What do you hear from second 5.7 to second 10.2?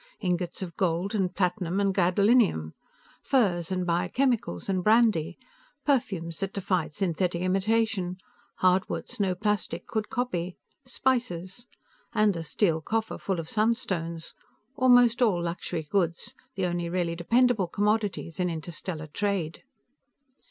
Perfumes that defied synthetic imitation; hardwoods no plastic could